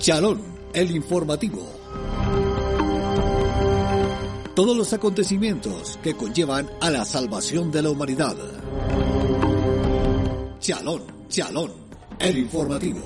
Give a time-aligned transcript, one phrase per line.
[0.00, 0.40] Chalón,
[0.72, 1.60] el informativo.
[4.54, 8.34] Todos los acontecimientos que conllevan a la salvación de la humanidad.
[10.58, 11.72] Chalón, Chalón,
[12.18, 13.00] el informativo.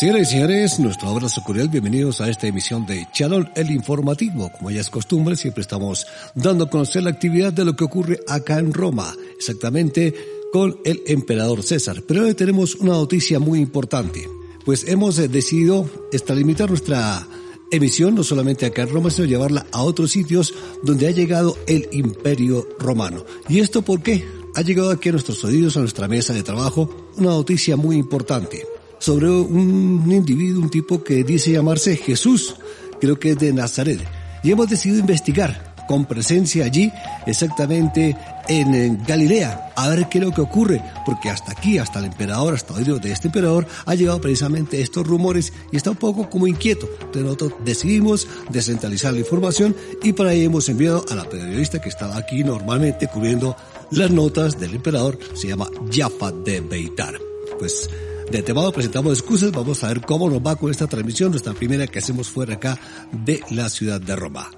[0.00, 4.50] Señoras y señores, nuestro abrazo cordial, bienvenidos a esta emisión de Chalón el Informativo.
[4.50, 8.18] Como ya es costumbre, siempre estamos dando a conocer la actividad de lo que ocurre
[8.26, 10.14] acá en Roma, exactamente
[10.54, 12.02] con el emperador César.
[12.08, 14.26] Pero hoy tenemos una noticia muy importante,
[14.64, 17.28] pues hemos eh, decidido extralimitar nuestra
[17.70, 21.90] emisión no solamente acá en Roma, sino llevarla a otros sitios donde ha llegado el
[21.92, 23.26] imperio romano.
[23.50, 24.24] ¿Y esto por qué?
[24.54, 28.64] Ha llegado aquí a nuestros oídos, a nuestra mesa de trabajo, una noticia muy importante
[29.00, 32.54] sobre un individuo, un tipo que dice llamarse Jesús,
[33.00, 34.00] creo que es de Nazaret.
[34.44, 36.92] Y hemos decidido investigar con presencia allí,
[37.26, 42.04] exactamente en, Galilea, a ver qué es lo que ocurre, porque hasta aquí, hasta el
[42.04, 46.30] emperador, hasta oído de este emperador, ha llegado precisamente estos rumores y está un poco
[46.30, 46.88] como inquieto.
[46.92, 51.88] Entonces nosotros decidimos descentralizar la información y para ello hemos enviado a la periodista que
[51.88, 53.56] estaba aquí normalmente cubriendo
[53.90, 57.18] las notas del emperador, se llama Jaffa de Beitar.
[57.58, 57.90] Pues
[58.30, 61.86] de temado presentamos excusas, vamos a ver cómo nos va con esta transmisión, nuestra primera
[61.86, 62.78] que hacemos fuera acá
[63.10, 64.50] de la ciudad de Roma.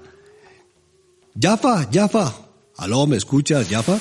[1.33, 2.33] Yafa, Yafa,
[2.77, 3.99] aló, ¿me escuchas, Yafa?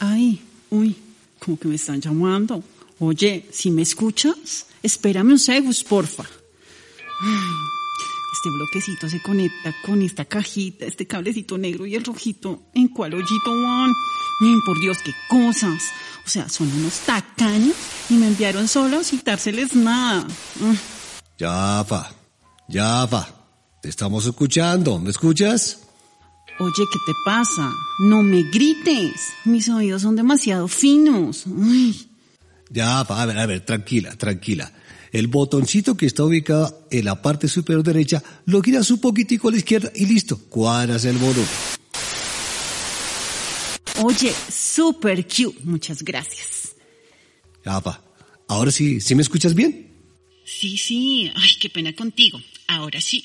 [0.00, 0.94] Ay, uy,
[1.38, 2.62] como que me están llamando.
[2.98, 6.24] Oye, si me escuchas, espérame un segundo, porfa.
[8.38, 12.62] Este bloquecito se conecta con esta cajita, este cablecito negro y el rojito.
[12.72, 13.92] ¿En cuál hoyito van?
[14.64, 15.82] por Dios, qué cosas.
[16.24, 17.74] O sea, son unos tacaños
[18.08, 20.24] y me enviaron solo a citárseles nada.
[21.36, 22.12] Ya va,
[22.68, 23.28] ya va.
[23.82, 25.80] Te estamos escuchando, ¿me escuchas?
[26.60, 27.72] Oye, ¿qué te pasa?
[27.98, 29.30] No me grites.
[29.46, 31.44] Mis oídos son demasiado finos.
[32.70, 34.72] Ya a ver, a ver, tranquila, tranquila.
[35.10, 39.52] El botoncito que está ubicado en la parte superior derecha lo giras un poquitico a
[39.52, 41.48] la izquierda y listo, cuadras el volumen.
[44.02, 45.58] Oye, super cute.
[45.64, 46.74] Muchas gracias.
[47.64, 48.02] Apa,
[48.46, 49.88] ahora sí, ¿sí me escuchas bien?
[50.44, 51.30] Sí, sí.
[51.34, 52.40] Ay, qué pena contigo.
[52.68, 53.24] Ahora sí.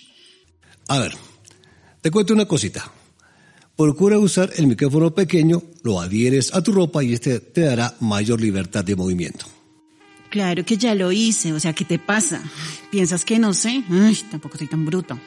[0.87, 1.13] A ver,
[2.01, 2.91] te cuento una cosita.
[3.75, 8.39] Procura usar el micrófono pequeño, lo adhieres a tu ropa y este te dará mayor
[8.39, 9.45] libertad de movimiento.
[10.29, 12.41] Claro que ya lo hice, o sea, ¿qué te pasa?
[12.91, 13.83] ¿Piensas que no sé?
[13.89, 15.19] Ay, tampoco soy tan bruto.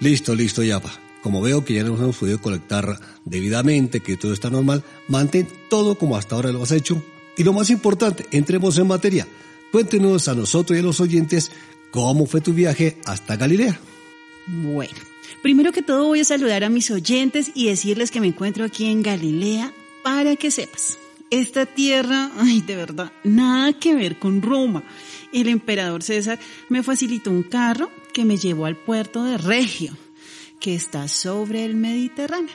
[0.00, 0.90] Listo, listo, Yapa.
[1.22, 5.96] Como veo que ya nos hemos podido conectar debidamente, que todo está normal, mantén todo
[5.96, 7.02] como hasta ahora lo has hecho.
[7.36, 9.26] Y lo más importante, entremos en materia.
[9.72, 11.50] Cuéntenos a nosotros y a los oyentes
[11.90, 13.78] cómo fue tu viaje hasta Galilea.
[14.46, 15.09] Bueno,
[15.42, 18.86] primero que todo voy a saludar a mis oyentes y decirles que me encuentro aquí
[18.86, 20.98] en Galilea para que sepas.
[21.30, 24.82] Esta tierra, ay, de verdad, nada que ver con Roma.
[25.32, 29.96] El emperador César me facilitó un carro que me llevó al puerto de Regio
[30.60, 32.54] que está sobre el Mediterráneo.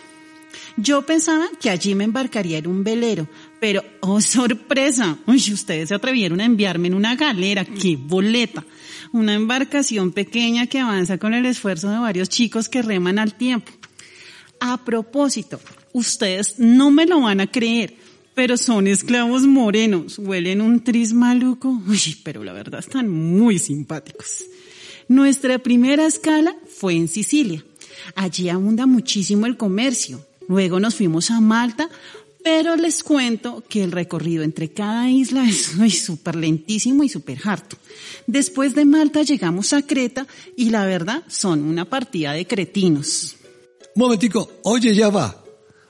[0.77, 3.27] Yo pensaba que allí me embarcaría en un velero,
[3.67, 8.63] pero, oh sorpresa, uy, ustedes se atrevieron a enviarme en una galera, qué boleta.
[9.11, 13.71] Una embarcación pequeña que avanza con el esfuerzo de varios chicos que reman al tiempo.
[14.59, 15.59] A propósito,
[15.93, 17.95] ustedes no me lo van a creer,
[18.35, 24.43] pero son esclavos morenos, huelen un tris maluco, uy, pero la verdad están muy simpáticos.
[25.07, 27.65] Nuestra primera escala fue en Sicilia
[28.13, 30.23] Allí abunda muchísimo el comercio.
[30.47, 31.89] Luego nos fuimos a Malta,
[32.45, 37.75] pero les cuento que el recorrido entre cada isla es súper lentísimo y súper harto.
[38.27, 43.37] Después de Malta llegamos a Creta y la verdad son una partida de cretinos.
[43.95, 45.43] Momentico, oye ya va.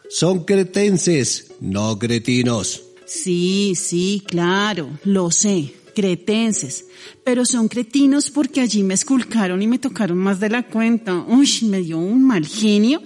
[0.10, 2.84] Son cretenses, no cretinos.
[3.06, 6.86] Sí, sí, claro, lo sé cretenses,
[7.24, 11.24] pero son cretinos porque allí me esculcaron y me tocaron más de la cuenta.
[11.28, 13.02] Uy, me dio un mal genio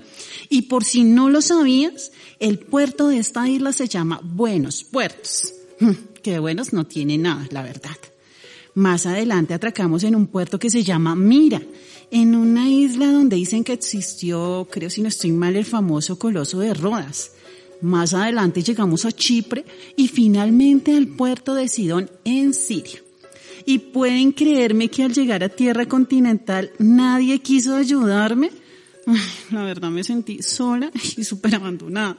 [0.50, 5.54] Y por si no lo sabías, el puerto de esta isla se llama Buenos Puertos.
[5.80, 5.92] Hmm,
[6.24, 7.96] que buenos no tiene nada, la verdad.
[8.74, 11.62] Más adelante atracamos en un puerto que se llama Mira,
[12.12, 16.60] en una isla donde dicen que existió, creo si no estoy mal, el famoso coloso
[16.60, 17.31] de Rodas.
[17.81, 19.63] Más adelante llegamos a Chipre
[19.95, 23.02] y finalmente al puerto de Sidón en Siria.
[23.66, 28.52] Y pueden creerme que al llegar a tierra continental nadie quiso ayudarme.
[29.51, 32.18] La verdad me sentí sola y súper abandonada,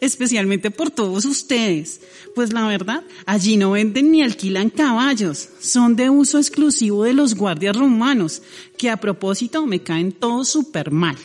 [0.00, 2.00] especialmente por todos ustedes.
[2.34, 7.34] Pues la verdad, allí no venden ni alquilan caballos, son de uso exclusivo de los
[7.34, 8.42] guardias romanos,
[8.76, 11.16] que a propósito me caen todos súper mal.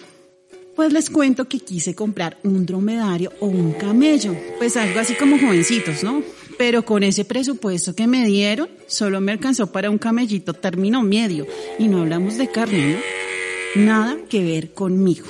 [0.76, 5.40] Pues les cuento que quise comprar un dromedario o un camello, pues algo así como
[5.40, 6.22] jovencitos, ¿no?
[6.60, 11.48] Pero con ese presupuesto que me dieron, solo me alcanzó para un camellito término medio,
[11.80, 13.17] y no hablamos de carne, ¿no?
[13.86, 15.28] Nada que ver conmigo.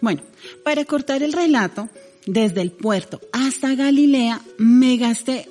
[0.00, 0.22] Bueno,
[0.64, 1.88] para cortar el relato,
[2.26, 5.48] desde el puerto hasta Galilea me gasté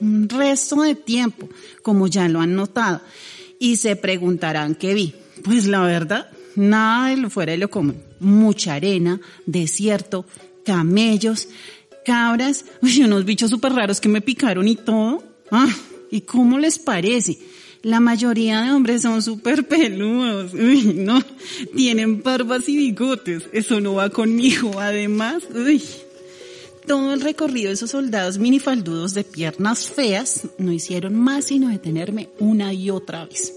[0.00, 1.48] un resto de tiempo,
[1.82, 3.00] como ya lo han notado,
[3.58, 5.14] y se preguntarán qué vi.
[5.42, 8.02] Pues la verdad, nada de lo fuera de lo común.
[8.20, 10.24] Mucha arena, desierto,
[10.64, 11.48] camellos,
[12.04, 12.64] cabras,
[13.00, 15.22] unos bichos súper raros que me picaron y todo.
[15.50, 15.74] Ah,
[16.10, 17.38] ¿y cómo les parece?
[17.84, 20.54] La mayoría de hombres son súper peludos.
[20.54, 21.20] Uy, no.
[21.76, 23.42] Tienen barbas y bigotes.
[23.52, 24.80] Eso no va conmigo.
[24.80, 25.82] Además, uy.
[26.86, 32.30] Todo el recorrido de esos soldados minifaldudos de piernas feas no hicieron más sino detenerme
[32.38, 33.52] una y otra vez.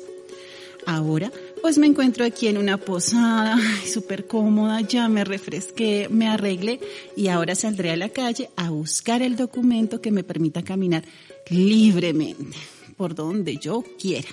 [0.85, 1.31] Ahora,
[1.61, 6.79] pues me encuentro aquí en una posada, súper cómoda, ya me refresqué, me arreglé
[7.15, 11.03] y ahora saldré a la calle a buscar el documento que me permita caminar
[11.49, 12.57] libremente
[12.97, 14.27] por donde yo quiera.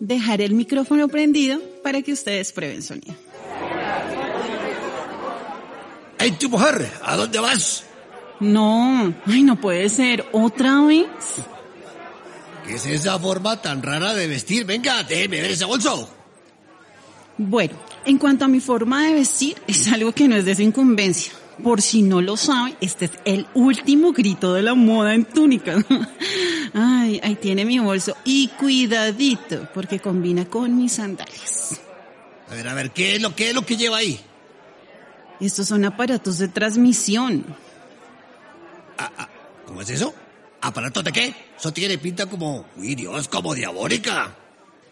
[0.00, 3.14] Dejaré el micrófono prendido para que ustedes prueben sonido.
[6.18, 6.90] ¡Ey, tu mujer!
[7.02, 7.84] ¿A dónde vas?
[8.40, 10.26] No, ay, no puede ser.
[10.32, 11.06] ¿Otra vez?
[12.66, 14.64] ¿Qué es esa forma tan rara de vestir?
[14.64, 16.08] Venga, déjeme ver ese bolso.
[17.36, 17.74] Bueno,
[18.04, 21.32] en cuanto a mi forma de vestir, es algo que no es de su incumbencia.
[21.62, 25.76] Por si no lo saben, este es el último grito de la moda en túnica.
[26.74, 28.16] Ay, ahí tiene mi bolso.
[28.24, 31.80] Y cuidadito, porque combina con mis sandalias.
[32.50, 34.20] A ver, a ver, ¿qué es lo, qué es lo que lleva ahí?
[35.40, 37.44] Estos son aparatos de transmisión.
[38.98, 39.28] Ah, ah,
[39.66, 40.12] ¿Cómo es eso?
[40.60, 41.34] ¿Aparatos de qué?
[41.56, 44.34] Eso tiene pinta como, uy Dios, como diabólica.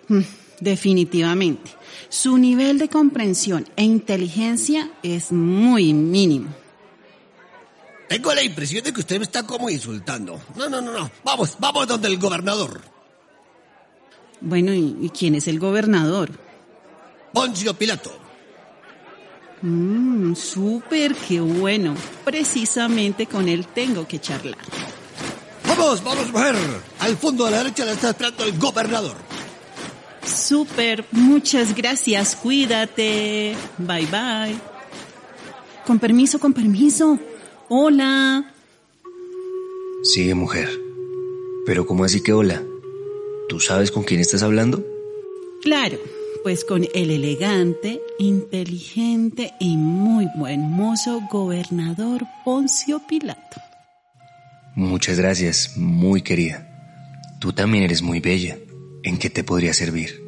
[0.08, 0.20] Mm,
[0.60, 1.70] definitivamente.
[2.08, 6.61] Su nivel de comprensión e inteligencia es muy mínimo.
[8.12, 10.38] Tengo la impresión de que usted me está como insultando.
[10.54, 11.10] No, no, no, no.
[11.24, 12.82] Vamos, vamos donde el gobernador.
[14.42, 16.28] Bueno, ¿y, quién es el gobernador?
[17.32, 18.12] Poncio Pilato.
[19.62, 21.94] Mmm, súper, qué bueno.
[22.22, 24.58] Precisamente con él tengo que charlar.
[25.66, 26.56] Vamos, vamos, mujer.
[26.98, 29.16] Al fondo a la derecha le está esperando el gobernador.
[30.22, 33.56] Súper, muchas gracias, cuídate.
[33.78, 34.58] Bye, bye.
[35.86, 37.18] Con permiso, con permiso.
[37.74, 38.52] Hola.
[40.02, 40.68] Sí, mujer.
[41.64, 42.62] Pero ¿cómo así que hola?
[43.48, 44.84] ¿Tú sabes con quién estás hablando?
[45.62, 45.96] Claro,
[46.42, 53.62] pues con el elegante, inteligente y muy buen mozo gobernador Poncio Pilato.
[54.76, 56.68] Muchas gracias, muy querida.
[57.40, 58.58] Tú también eres muy bella.
[59.02, 60.22] ¿En qué te podría servir?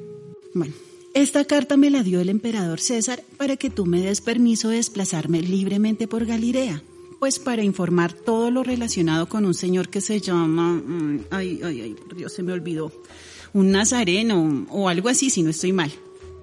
[0.55, 0.73] Bueno,
[1.13, 4.77] esta carta me la dio el emperador César para que tú me des permiso de
[4.77, 6.83] desplazarme libremente por Galilea.
[7.21, 10.75] Pues para informar todo lo relacionado con un señor que se llama...
[10.75, 12.93] mm, Ay, ay, ay, por Dios, se me olvidó.
[13.53, 15.93] Un nazareno o algo así, si no estoy mal.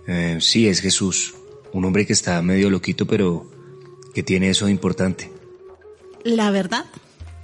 [0.08, 1.36] Eh, sí, es Jesús.
[1.74, 3.46] Un hombre que está medio loquito, pero
[4.14, 5.32] que tiene eso de importante.
[6.24, 6.86] La verdad,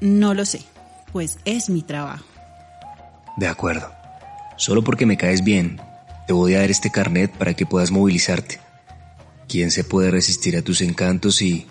[0.01, 0.61] no lo sé,
[1.11, 2.25] pues es mi trabajo.
[3.37, 3.91] De acuerdo.
[4.57, 5.79] Solo porque me caes bien,
[6.25, 8.59] te voy a dar este carnet para que puedas movilizarte.
[9.47, 11.67] ¿Quién se puede resistir a tus encantos y...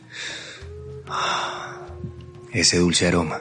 [2.58, 3.40] ese dulce aroma?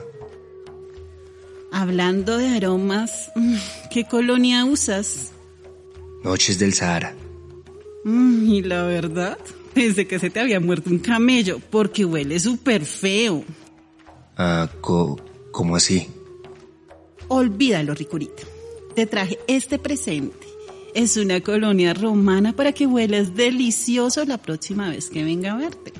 [1.71, 3.31] Hablando de aromas,
[3.91, 5.31] ¿qué colonia usas?
[6.23, 7.15] Noches del Sahara.
[8.03, 9.37] Mm, Y la verdad,
[9.73, 13.43] desde que se te había muerto un camello, porque huele súper feo.
[14.37, 15.19] Ah, co-
[15.51, 16.07] ¿cómo así?
[17.27, 18.43] Olvídalo, Ricurita.
[18.95, 20.47] Te traje este presente.
[20.93, 25.91] Es una colonia romana para que huelas delicioso la próxima vez que venga a verte.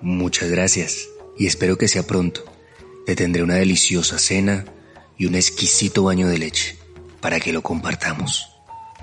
[0.00, 1.09] Muchas gracias
[1.40, 2.44] y espero que sea pronto.
[3.06, 4.66] Te tendré una deliciosa cena
[5.16, 6.76] y un exquisito baño de leche
[7.22, 8.50] para que lo compartamos.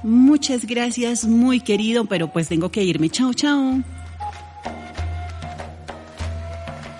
[0.03, 3.09] Muchas gracias, muy querido, pero pues tengo que irme.
[3.09, 3.81] Chao, chao.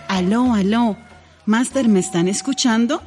[0.08, 0.98] Aló, aló.
[1.46, 3.03] Master, ¿me están escuchando?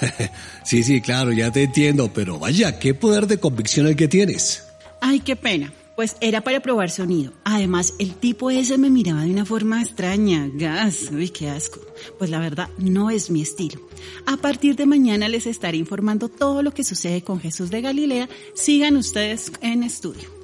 [0.64, 4.66] sí, sí, claro, ya te entiendo, pero vaya, qué poder de convicción el que tienes.
[5.00, 5.72] Ay, qué pena.
[6.00, 7.34] Pues era para probar sonido.
[7.44, 10.48] Además, el tipo ese me miraba de una forma extraña.
[10.54, 11.78] Gas, uy, qué asco.
[12.18, 13.82] Pues la verdad, no es mi estilo.
[14.24, 18.30] A partir de mañana les estaré informando todo lo que sucede con Jesús de Galilea.
[18.54, 20.39] Sigan ustedes en estudio.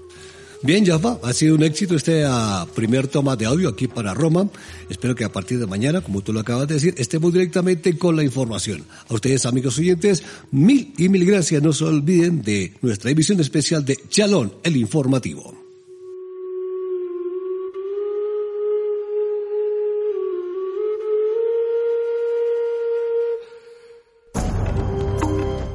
[0.67, 4.51] Bien, Jaffa, ha sido un éxito este ah, primer toma de audio aquí para Roma.
[4.91, 8.17] Espero que a partir de mañana, como tú lo acabas de decir, estemos directamente con
[8.17, 8.85] la información.
[9.09, 11.63] A ustedes, amigos oyentes, mil y mil gracias.
[11.63, 15.55] No se olviden de nuestra emisión especial de Chalón, el informativo.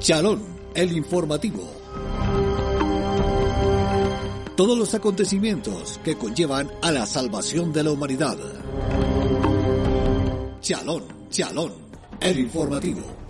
[0.01, 0.41] Chalón,
[0.75, 1.80] el informativo
[4.55, 8.37] todos los acontecimientos que conllevan a la salvación de la humanidad.
[10.61, 11.73] Chalón, Chalón,
[12.19, 13.20] el informativo.